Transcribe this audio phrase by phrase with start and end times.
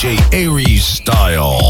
[0.00, 1.69] DJ Ari's style.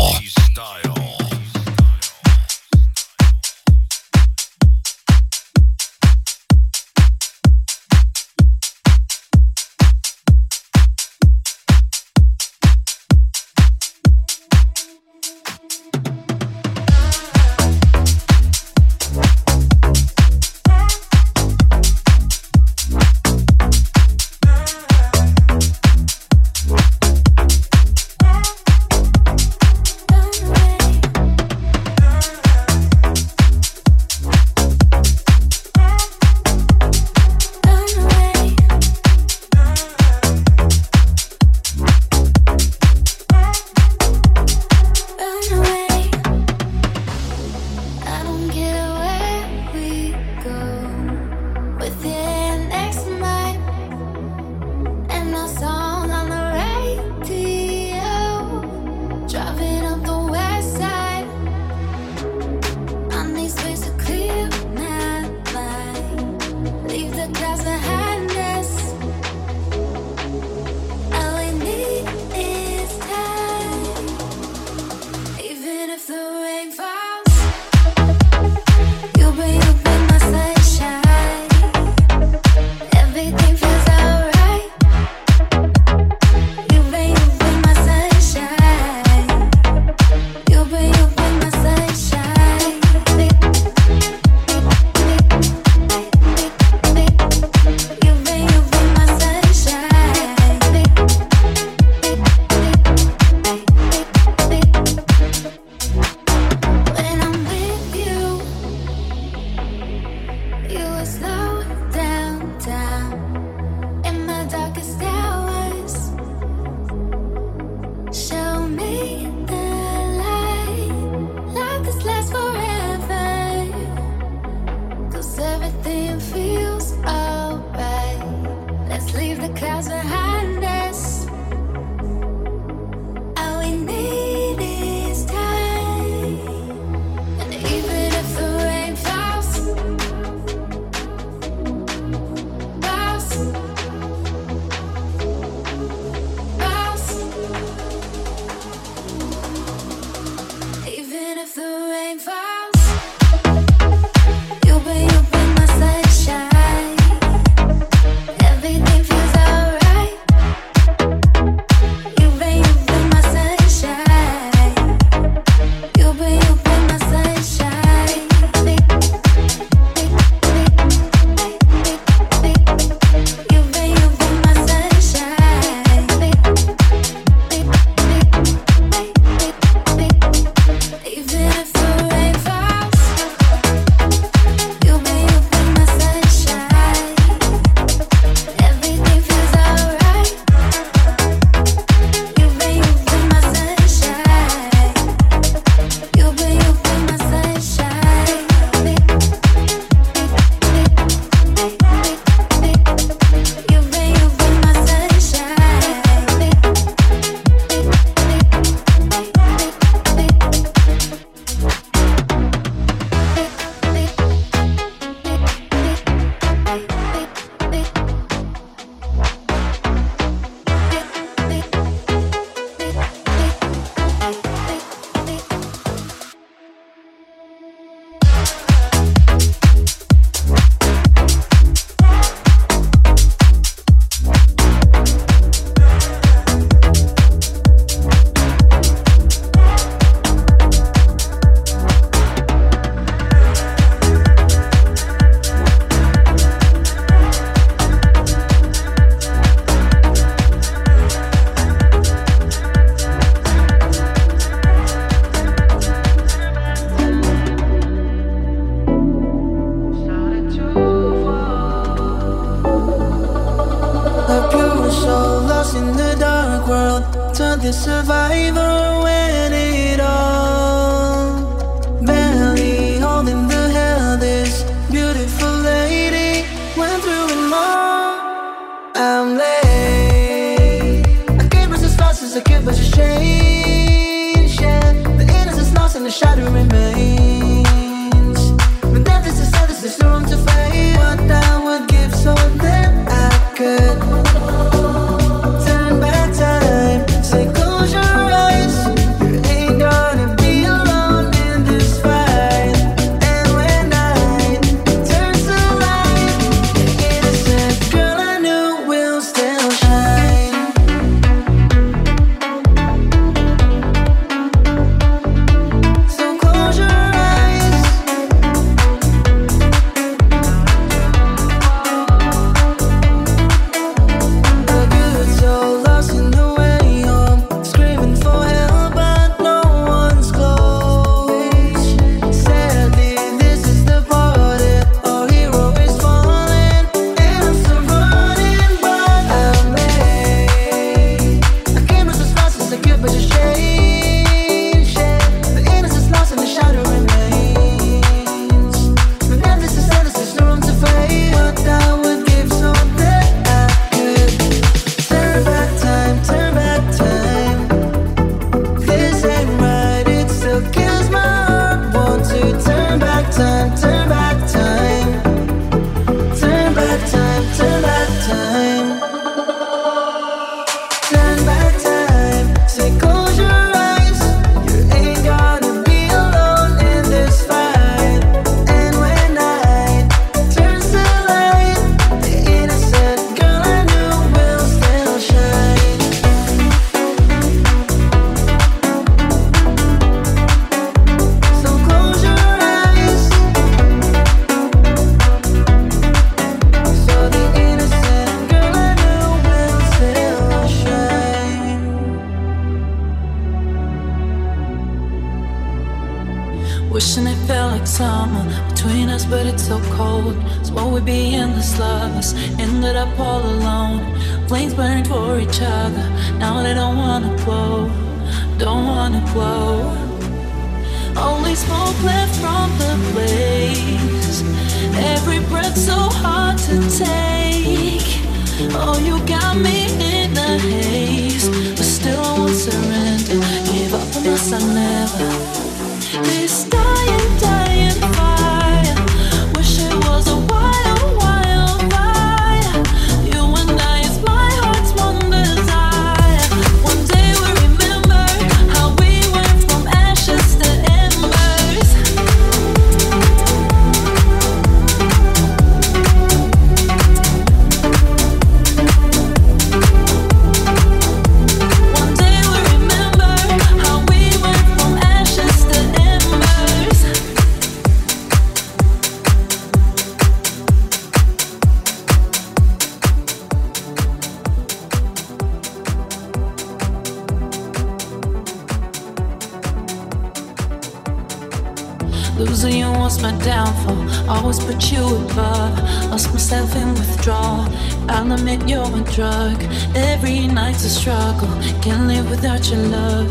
[489.21, 489.63] drug.
[489.95, 491.53] Every night's a struggle.
[491.83, 493.29] Can't live without your love.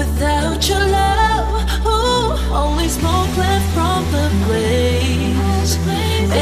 [0.00, 1.48] Without your love,
[1.84, 5.72] ooh, only smoke left from the blaze.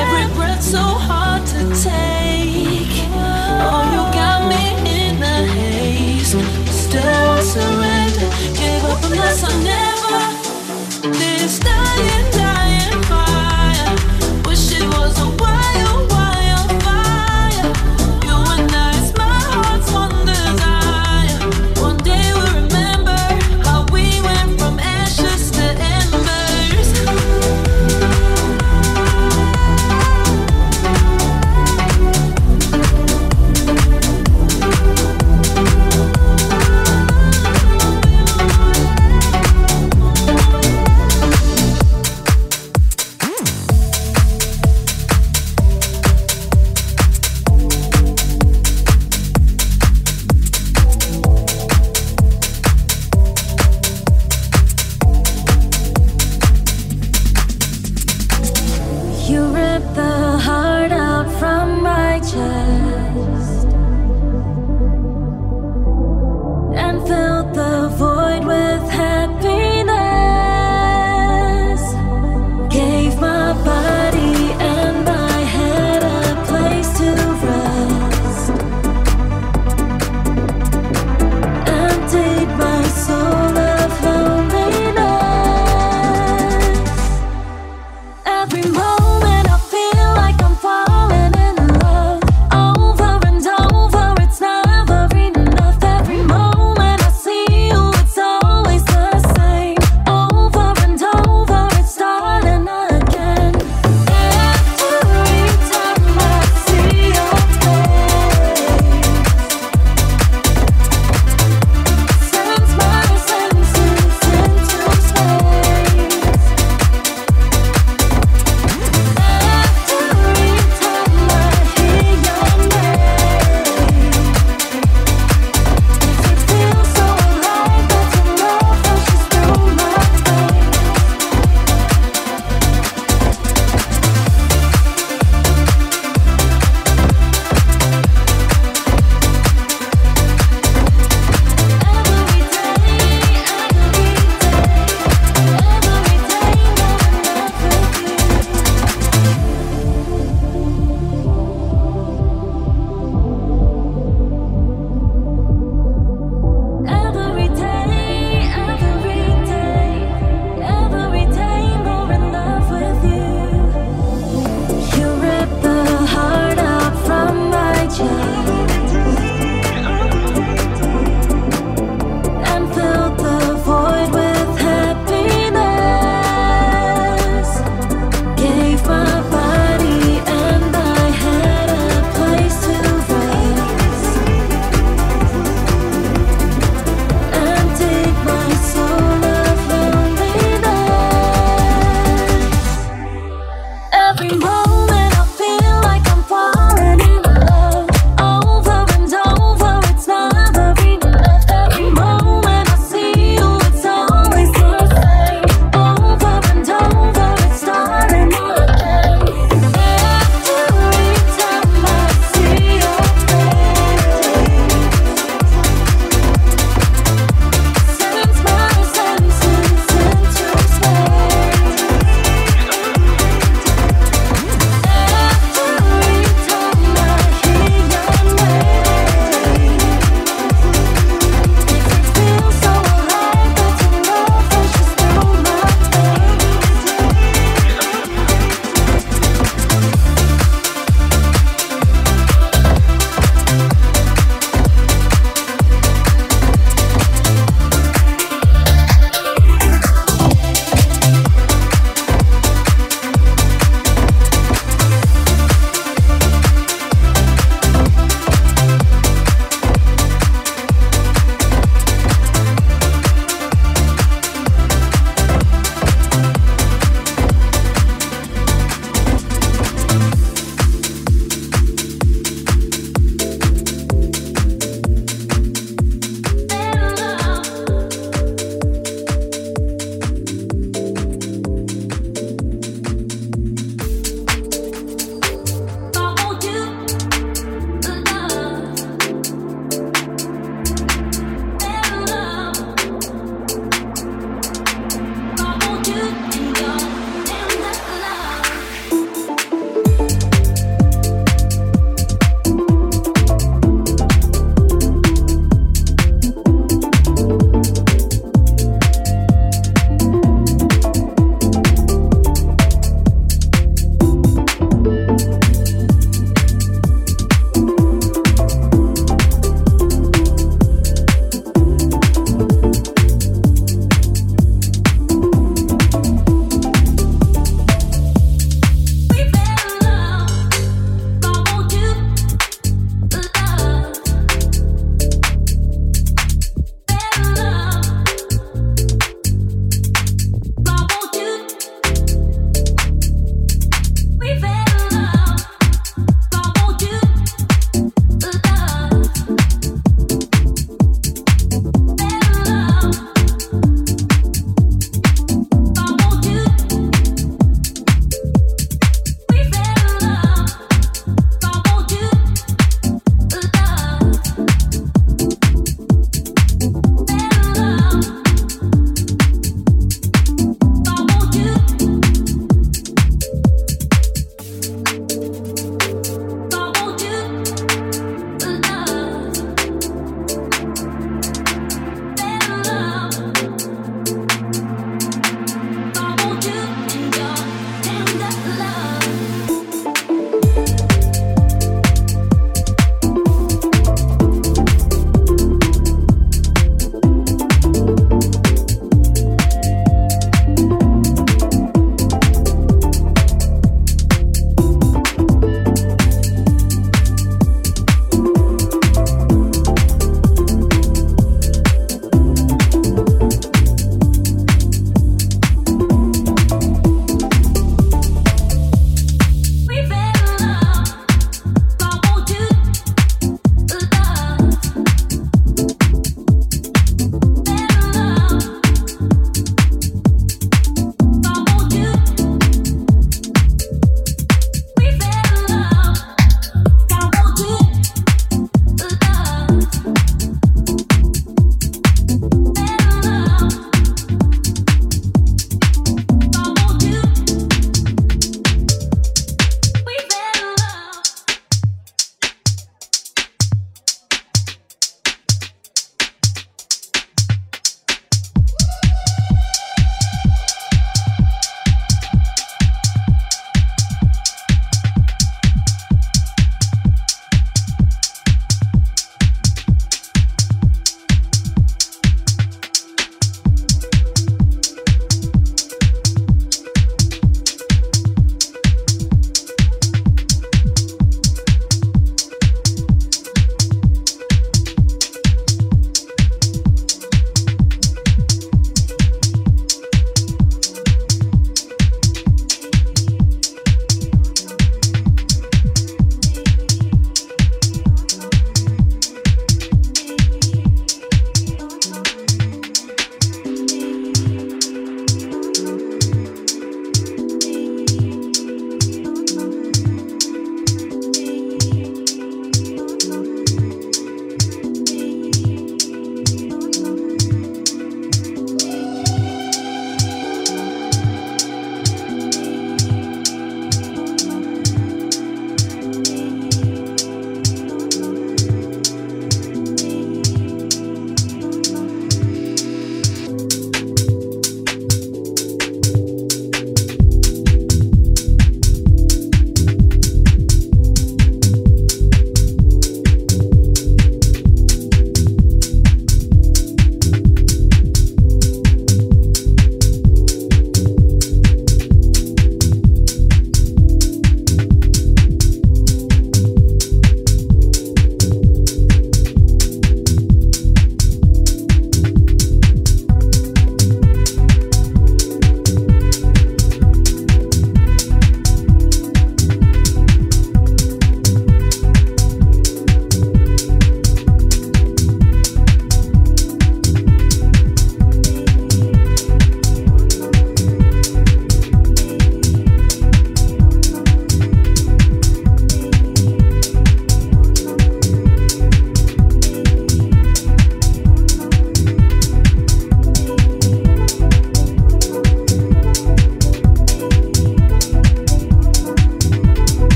[0.00, 2.94] Every breath so hard to take.
[3.66, 4.64] Oh, you got me
[5.00, 6.32] in the haze.
[6.84, 8.28] Still surrender.
[8.58, 9.91] Gave up unless I never.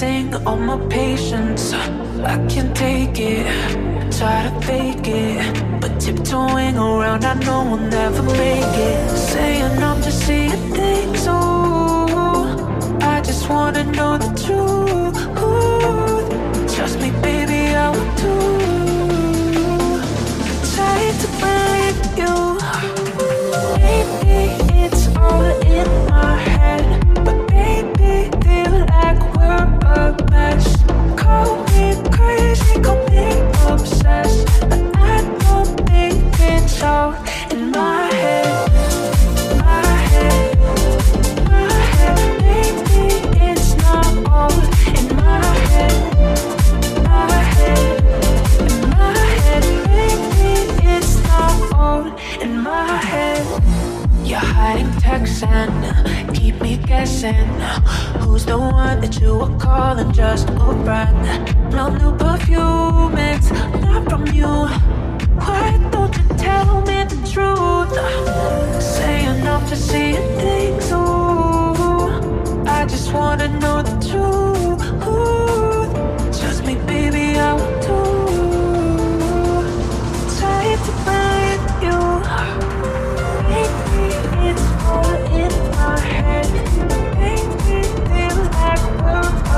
[0.00, 1.74] Sing all my patience.
[1.74, 3.44] I can't take it,
[4.10, 5.78] try to fake it.
[5.78, 9.10] But tiptoeing around, I know I'll never make it.
[9.10, 12.48] Saying I'm just seeing things, oh,
[13.02, 15.18] I just wanna know the truth.
[16.74, 18.36] Trust me, baby, I will do.
[20.72, 22.36] Try to believe you.
[23.84, 24.32] Maybe
[24.86, 25.44] it's all
[25.76, 26.79] in my head.
[54.60, 55.72] hiding texts and
[56.36, 57.48] keep me guessing.
[58.20, 61.16] Who's the one that you were calling just a friend?
[61.72, 63.50] No new perfume, it's
[63.84, 64.52] not from you.
[65.40, 67.92] Why don't you tell me the truth?
[68.96, 72.68] Say enough to see things through.
[72.76, 74.80] I just wanna know the truth.
[76.38, 77.69] Trust me, baby, I will.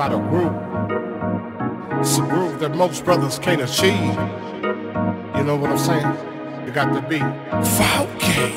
[0.00, 2.00] about a groove.
[2.00, 4.16] It's a groove that most brothers can't achieve.
[5.36, 6.06] You know what I'm saying?
[6.64, 7.18] You got to be
[7.76, 8.48] funky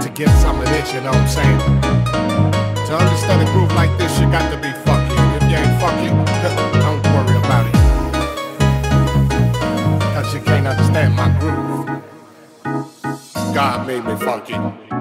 [0.00, 1.58] to get some of this, you know what I'm saying?
[2.86, 5.14] To understand a groove like this, you got to be funky.
[5.36, 6.08] If you ain't funky,
[6.80, 7.74] don't worry about it.
[10.14, 11.86] Cause you can't understand my groove.
[13.54, 14.97] God made me funky.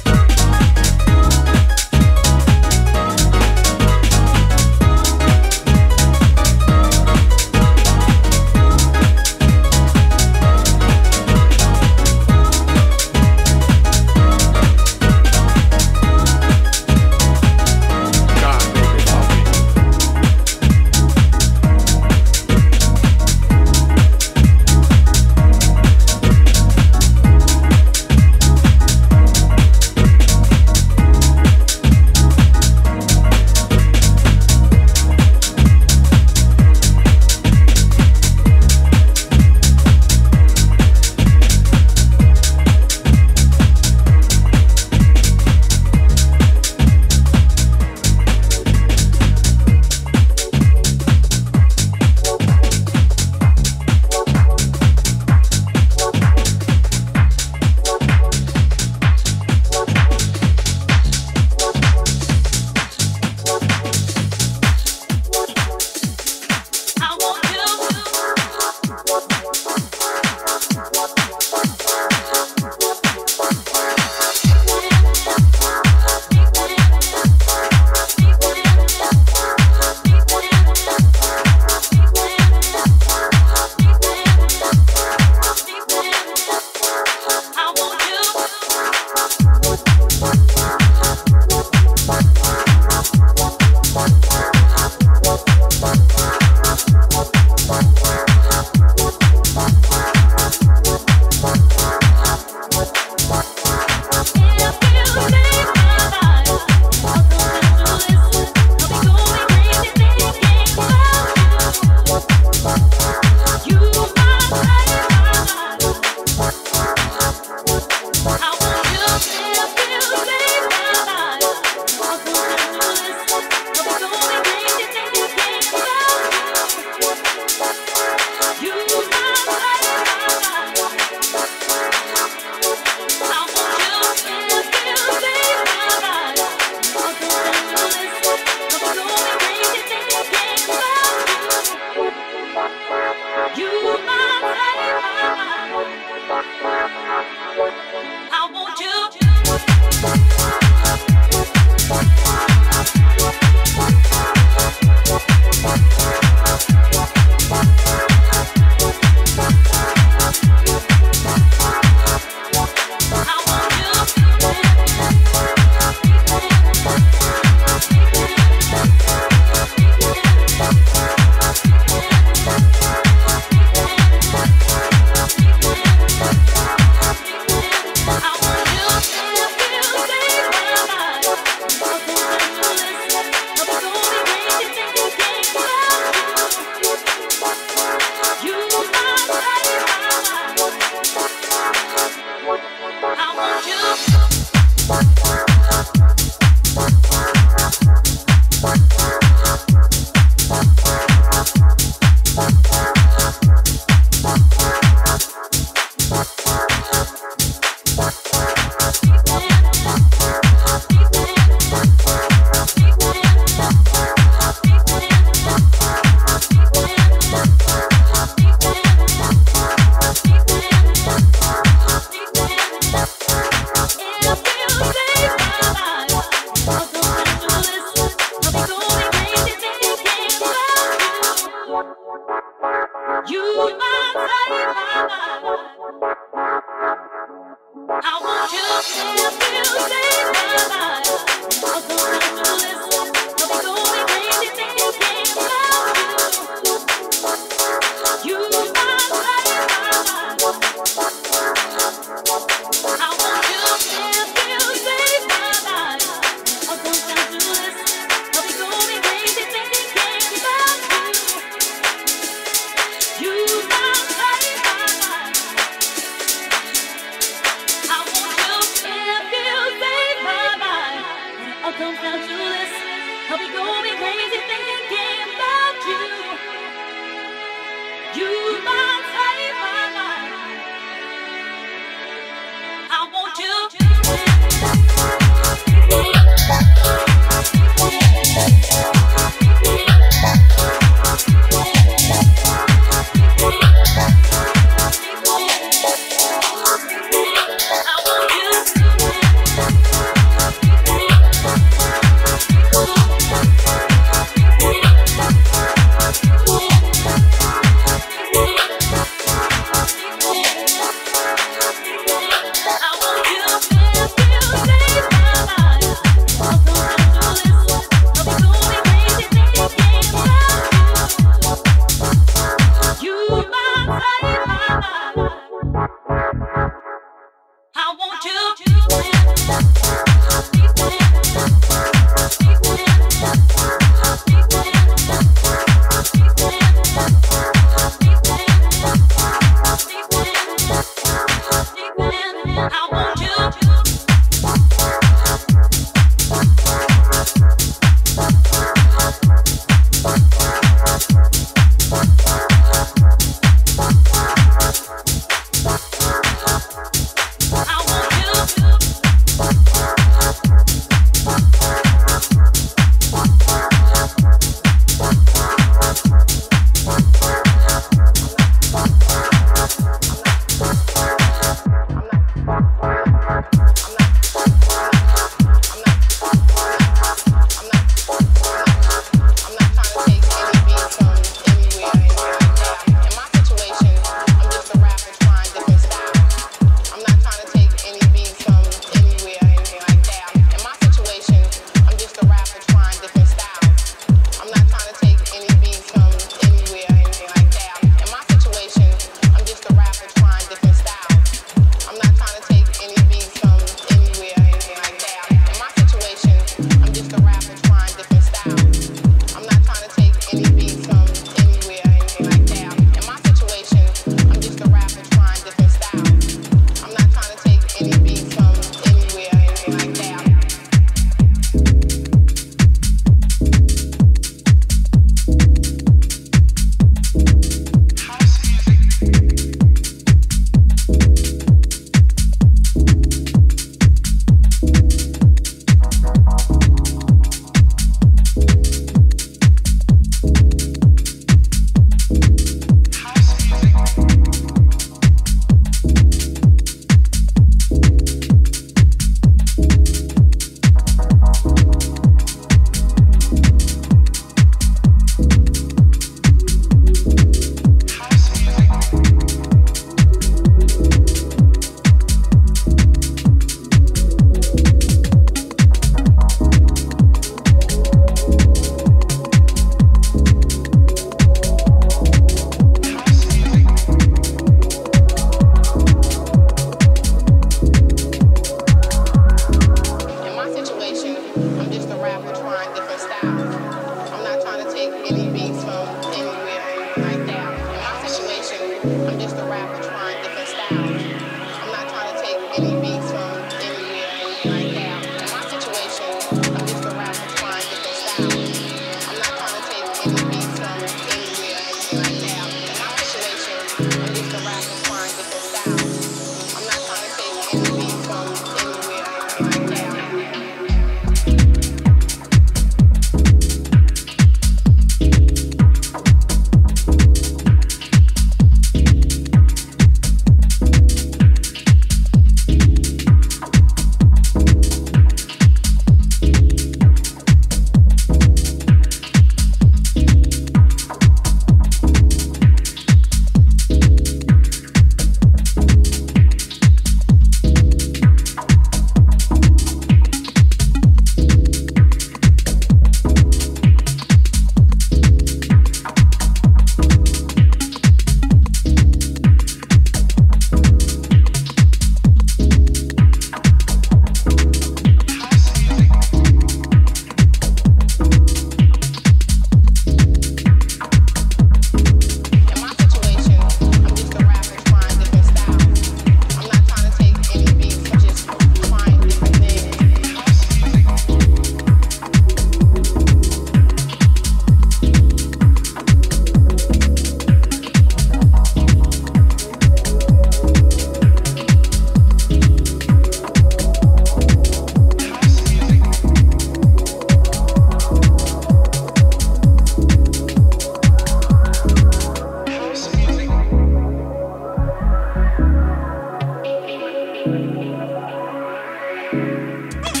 [599.31, 600.00] Thank